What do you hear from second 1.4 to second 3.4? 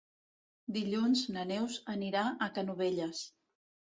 Neus anirà a Canovelles.